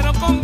Repican 0.00 0.20
los 0.20 0.37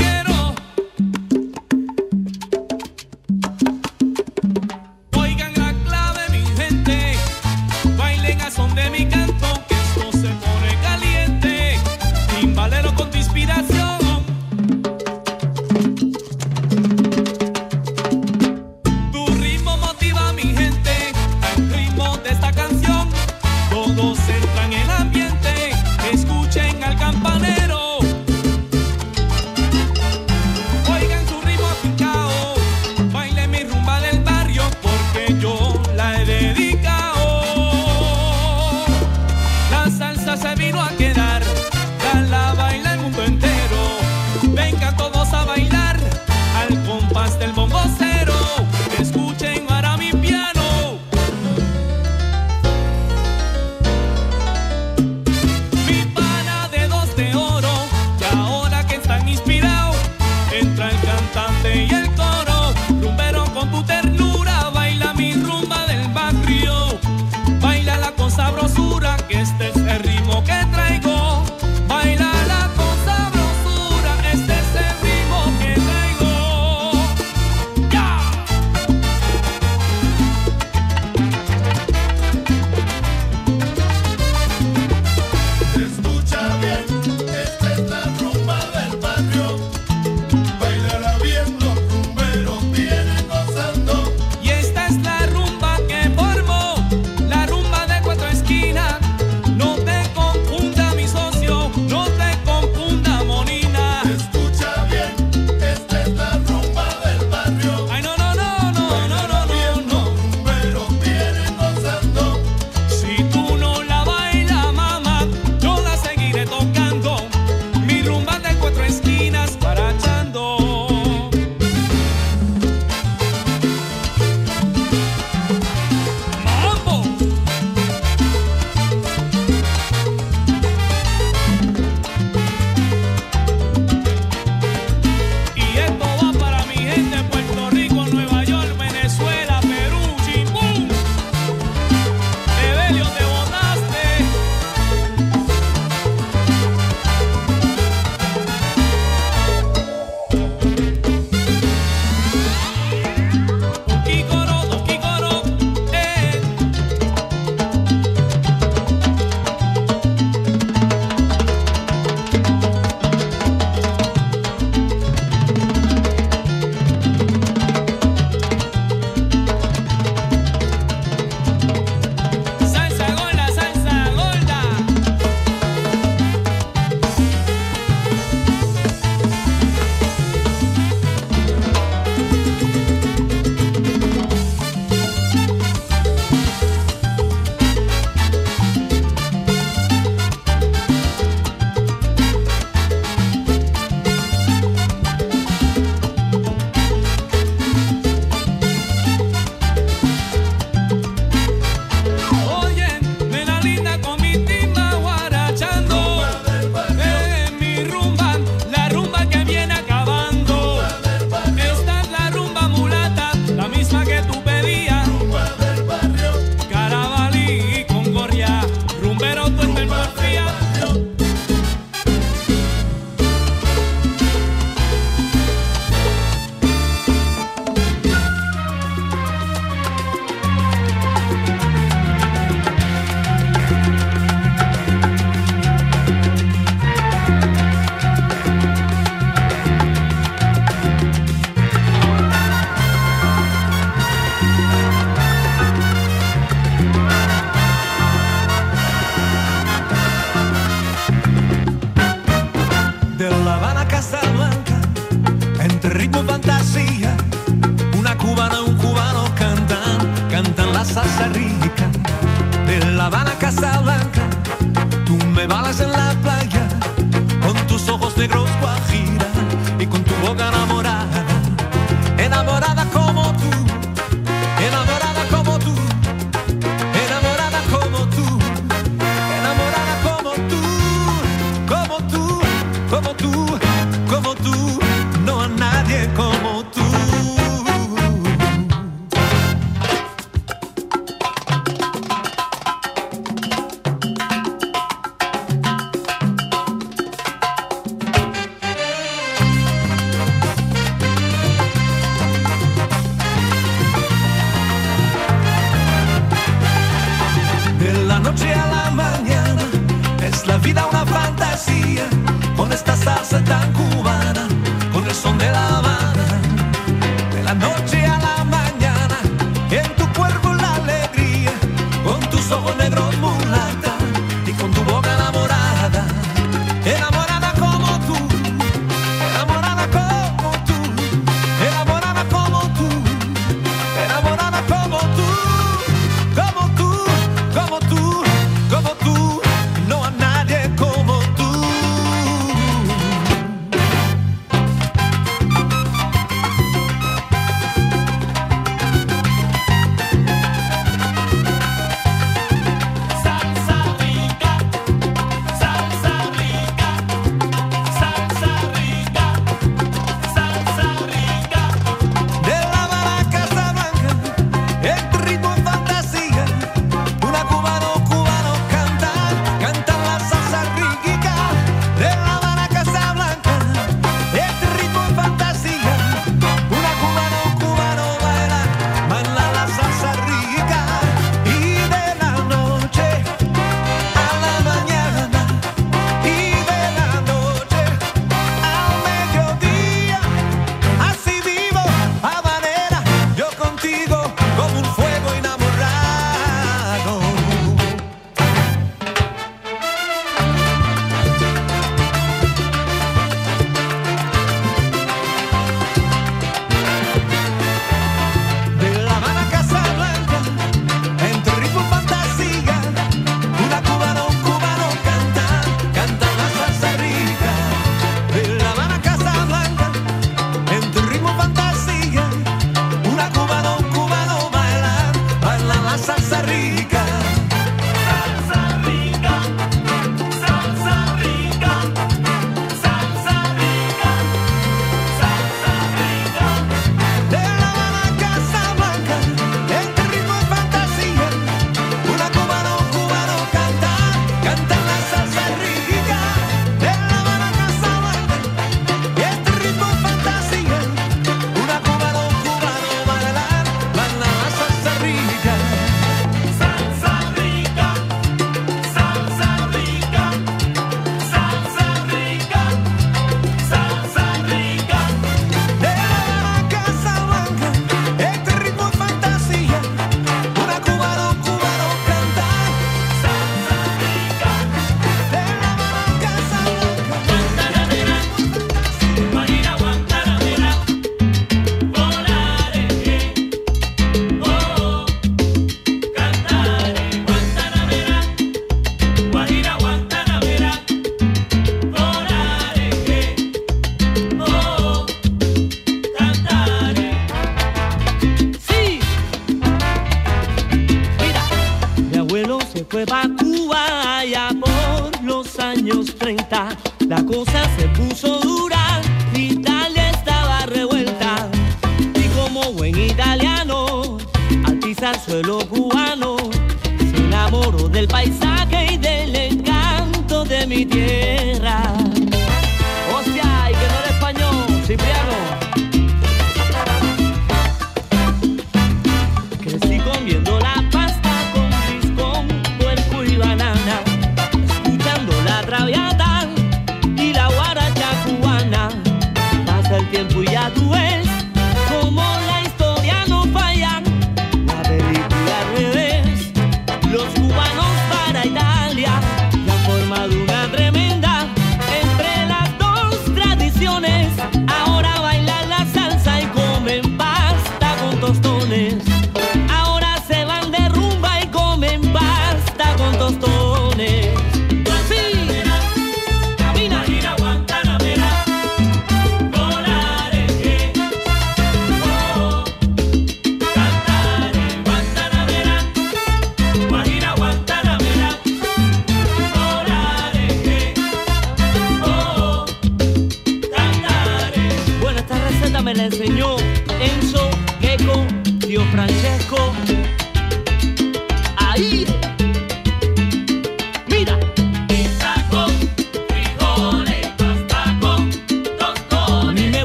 me 585.84 585.94
la 585.94 586.04
enseñó 586.04 586.56
Enzo, 586.98 587.50
Gecko, 587.80 588.24
Tío 588.60 588.80
Francesco. 588.86 589.93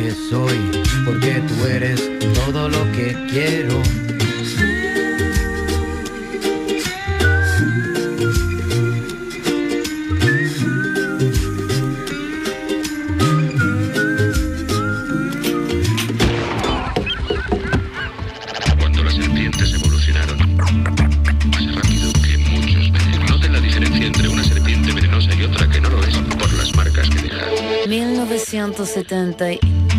Que 0.00 0.12
soy. 0.12 0.58
Porque 1.04 1.42
tú 1.46 1.66
eres 1.66 2.00
todo 2.34 2.70
lo 2.70 2.90
que 2.92 3.14
quiero. 3.30 3.82
Cuando 18.78 19.02
las 19.04 19.14
serpientes 19.14 19.74
evolucionaron 19.74 20.38
más 20.56 21.74
rápido 21.74 22.12
que 22.22 22.38
muchos 22.50 22.92
venenos. 22.92 23.30
Noten 23.30 23.52
la 23.52 23.60
diferencia 23.60 24.06
entre 24.06 24.28
una 24.28 24.44
serpiente 24.44 24.92
venenosa 24.92 25.34
y 25.34 25.42
otra 25.44 25.68
que 25.68 25.80
no 25.80 25.90
lo 25.90 26.02
es 26.04 26.16
por 26.16 26.52
las 26.54 26.74
marcas 26.76 27.08
que 27.10 27.22
deja. 27.22 27.44
1970, 27.88 29.52
y- 29.52 29.58
1970, 29.60 29.89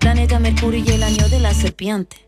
planeta 0.00 0.38
Mercurio 0.38 0.82
y 0.84 0.90
el 0.90 1.02
año 1.02 1.28
de 1.28 1.40
la 1.40 1.52
serpiente. 1.52 2.27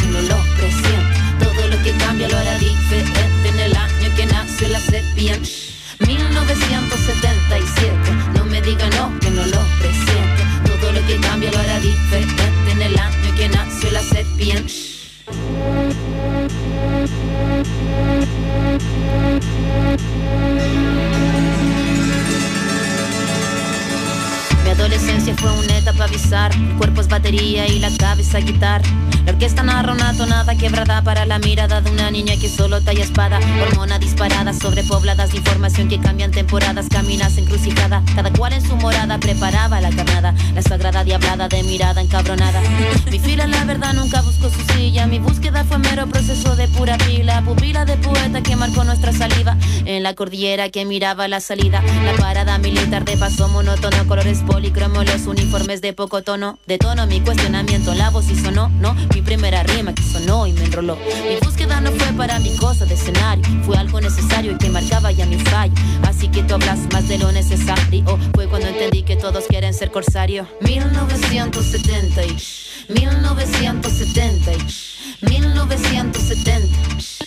cuerpo 26.77 27.01
es 27.01 27.07
batería 27.21 27.67
y 27.67 27.77
la 27.77 27.95
cabeza 27.97 28.39
guitarra. 28.39 28.83
La 29.25 29.33
orquesta 29.33 29.61
narra 29.61 29.93
una 29.93 30.17
tonada 30.17 30.55
quebrada 30.55 31.03
para 31.03 31.27
la 31.27 31.37
mirada 31.37 31.79
de 31.79 31.91
una 31.91 32.09
niña 32.09 32.33
que 32.41 32.49
solo 32.49 32.81
talla 32.81 33.03
espada. 33.03 33.39
Hormona 33.61 33.99
disparada, 33.99 34.51
sobrepobladas 34.51 35.31
de 35.31 35.37
información 35.37 35.87
que 35.87 35.99
cambian 35.99 36.31
temporadas, 36.31 36.87
caminas 36.89 37.37
encrucijada. 37.37 38.01
Cada 38.15 38.33
cual 38.33 38.53
en 38.53 38.63
su 38.67 38.75
morada 38.77 39.19
preparaba 39.19 39.79
la 39.79 39.91
carnada. 39.91 40.33
La 40.55 40.63
sagrada 40.63 41.03
diablada 41.03 41.47
de 41.47 41.61
mirada 41.61 42.01
encabronada. 42.01 42.59
Mi 43.11 43.19
fila, 43.19 43.45
la 43.45 43.63
verdad, 43.65 43.93
nunca 43.93 44.23
buscó 44.23 44.49
su 44.49 44.61
silla. 44.73 45.05
Mi 45.05 45.19
búsqueda 45.19 45.63
fue 45.65 45.77
mero 45.77 46.07
proceso 46.07 46.55
de 46.55 46.67
pura 46.69 46.97
pila. 46.97 47.43
Pupila 47.43 47.85
de 47.85 47.97
poeta 47.97 48.41
que 48.41 48.55
marcó 48.55 48.83
nuestra 48.83 49.13
saliva. 49.13 49.55
En 49.85 50.01
la 50.01 50.15
cordillera 50.15 50.69
que 50.69 50.85
miraba 50.85 51.27
la 51.27 51.41
salida. 51.41 51.83
La 52.03 52.13
parada 52.13 52.57
militar 52.57 53.05
de 53.05 53.17
paso 53.17 53.47
monótono. 53.49 54.07
Colores 54.07 54.39
policromos, 54.47 55.05
los 55.05 55.27
uniformes 55.27 55.81
de 55.81 55.93
poco 55.93 56.23
tono. 56.23 56.57
De 56.65 56.79
tono 56.79 57.05
mi 57.11 57.19
cuestionamiento, 57.19 57.93
la 57.93 58.09
voz 58.09 58.29
y 58.29 58.37
sonó, 58.37 58.69
no. 58.69 58.95
Mi 59.13 59.21
primera 59.21 59.63
rima 59.63 59.93
que 59.93 60.01
sonó 60.01 60.47
y 60.47 60.53
me 60.53 60.63
enroló. 60.63 60.95
Mi 61.27 61.35
búsqueda 61.45 61.81
no 61.81 61.91
fue 61.91 62.13
para 62.13 62.39
mi 62.39 62.55
cosa 62.55 62.85
de 62.85 62.93
escenario. 62.93 63.43
Fue 63.65 63.75
algo 63.75 63.99
necesario 63.99 64.53
y 64.53 64.57
que 64.57 64.69
marcaba 64.69 65.11
ya 65.11 65.25
mi 65.25 65.37
fallo. 65.37 65.73
Así 66.03 66.29
que 66.29 66.41
tú 66.43 66.53
hablas 66.53 66.79
más 66.93 67.09
de 67.09 67.17
lo 67.17 67.29
necesario. 67.33 68.17
Fue 68.33 68.47
cuando 68.47 68.69
entendí 68.69 69.03
que 69.03 69.17
todos 69.17 69.43
quieren 69.47 69.73
ser 69.73 69.91
corsario. 69.91 70.47
1970 70.61 72.23
y 72.23 72.37
1970 72.87 74.53
y 74.53 75.29
1970 75.29 77.20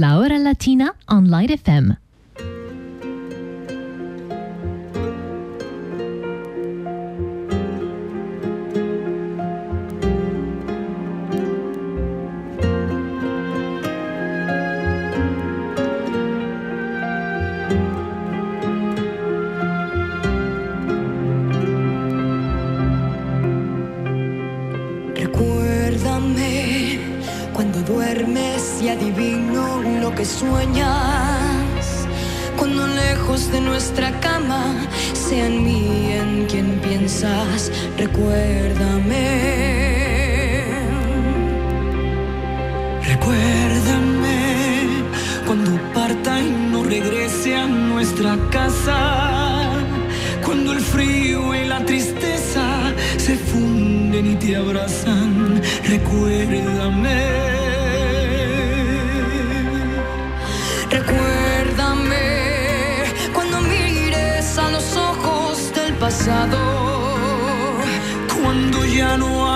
La 0.00 0.16
Hora 0.16 0.38
Latina 0.38 0.94
on 1.08 1.28
Light 1.28 1.50
FM. 1.50 1.98
Sueñas. 30.40 32.06
Cuando 32.56 32.86
lejos 32.86 33.52
de 33.52 33.60
nuestra 33.60 34.08
cama 34.20 34.62
sea 35.12 35.46
en 35.46 35.64
mí 35.64 36.12
en 36.12 36.46
quien 36.50 36.80
piensas. 36.80 37.70
Recuérdame. 37.98 39.24
Recuérdame 43.12 44.38
cuando 45.46 45.70
parta 45.92 46.40
y 46.40 46.50
no 46.72 46.84
regrese 46.84 47.56
a 47.56 47.66
nuestra 47.66 48.32
casa. 48.50 48.98
Cuando 50.44 50.72
el 50.72 50.80
frío 50.80 51.54
y 51.54 51.66
la 51.68 51.84
tristeza 51.84 52.64
se 53.18 53.34
funden 53.36 54.32
y 54.32 54.36
te 54.36 54.56
abrazan. 54.56 55.60
Recuérdame. 55.86 57.49
Pasado. 66.20 66.58
Cuando 68.42 68.84
ya 68.84 69.16
no 69.16 69.46
amanezcan 69.46 69.49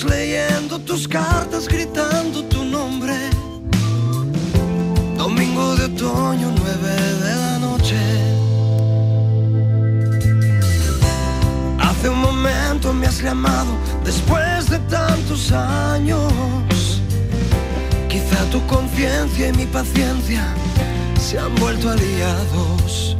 leyendo 0.00 0.78
tus 0.78 1.06
cartas, 1.06 1.68
gritando 1.68 2.42
tu 2.44 2.64
nombre. 2.64 3.14
Domingo 5.18 5.76
de 5.76 5.84
otoño, 5.84 6.50
nueve 6.60 6.94
de 7.22 7.34
la 7.42 7.58
noche. 7.58 8.00
Hace 11.78 12.08
un 12.08 12.20
momento 12.20 12.92
me 12.94 13.06
has 13.06 13.20
llamado 13.20 13.72
después 14.02 14.70
de 14.70 14.78
tantos 14.88 15.52
años. 15.52 16.32
Quizá 18.08 18.38
tu 18.50 18.66
conciencia 18.66 19.48
y 19.48 19.52
mi 19.52 19.66
paciencia 19.66 20.42
se 21.20 21.38
han 21.38 21.54
vuelto 21.56 21.90
aliados. 21.90 23.14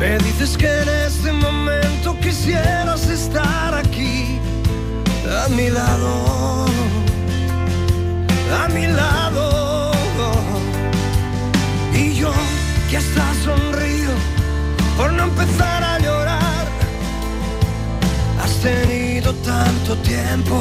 Me 0.00 0.18
dices 0.18 0.56
que 0.56 0.66
en 0.66 0.88
este 1.06 1.32
momento 1.32 2.18
quisieras 2.20 3.08
estar 3.08 3.74
aquí, 3.74 4.19
a 5.28 5.48
mi 5.48 5.68
lado, 5.68 6.66
a 8.62 8.68
mi 8.68 8.86
lado. 8.86 9.90
Y 11.92 12.14
yo 12.14 12.32
que 12.88 12.96
hasta 12.96 13.34
sonrío 13.44 14.10
por 14.96 15.12
no 15.12 15.24
empezar 15.24 15.84
a 15.84 15.98
llorar. 15.98 16.66
Has 18.42 18.52
tenido 18.60 19.34
tanto 19.34 19.96
tiempo 19.98 20.56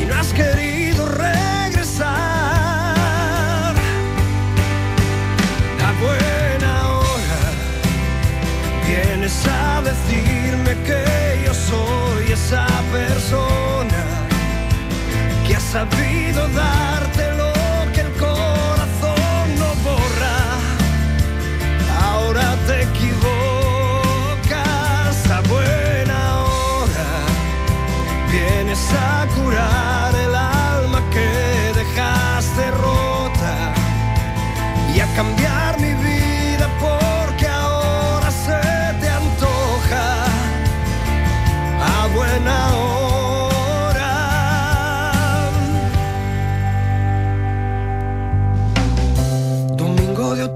y 0.00 0.04
no 0.04 0.14
has 0.14 0.32
querido 0.32 1.06
regresar. 1.06 2.43
Vienes 9.24 9.46
a 9.46 9.80
decirme 9.80 10.74
que 10.84 11.42
yo 11.46 11.54
soy 11.54 12.32
esa 12.32 12.66
persona 12.92 14.04
que 15.46 15.56
ha 15.56 15.60
sabido 15.60 16.46
darte 16.48 17.32
lo 17.32 17.52
que 17.92 18.00
el 18.02 18.12
corazón 18.12 19.46
no 19.58 19.74
borra. 19.82 20.36
Ahora 22.02 22.56
te 22.66 22.82
equivocas 22.82 23.13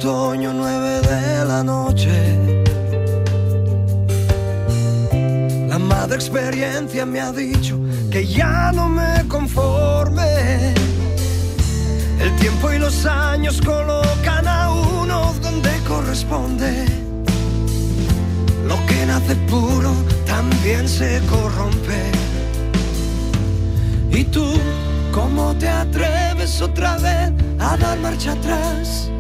otoño, 0.09 0.53
nueve 0.55 1.01
de 1.03 1.45
la 1.45 1.63
noche. 1.63 2.15
La 5.69 5.79
madre 5.79 6.17
experiencia 6.17 7.05
me 7.05 7.21
ha 7.21 7.31
dicho 7.31 7.79
que 8.11 8.27
ya 8.27 8.73
no 8.73 8.89
me 8.89 9.27
conforme. 9.29 10.73
El 12.21 12.35
tiempo 12.37 12.73
y 12.73 12.79
los 12.79 13.05
años 13.05 13.61
colocan 13.61 14.49
a 14.49 14.71
uno 14.71 15.35
donde 15.43 15.71
corresponde. 15.87 16.87
Lo 18.67 18.77
que 18.87 19.07
nace 19.07 19.37
puro 19.51 19.93
también 20.27 20.89
se 20.89 21.21
corrompe. 21.29 22.03
¿Y 24.11 24.25
tú 24.25 24.47
cómo 25.13 25.55
te 25.55 25.69
atreves 25.69 26.63
otra 26.63 26.97
vez 26.97 27.31
a 27.59 27.77
dar 27.77 27.99
marcha 27.99 28.33
atrás? 28.33 29.11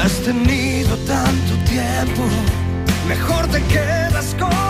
Has 0.00 0.12
tenido 0.22 0.96
tanto 0.98 1.54
tiempo, 1.68 2.22
mejor 3.08 3.48
te 3.48 3.60
quedas 3.64 4.34
con... 4.38 4.58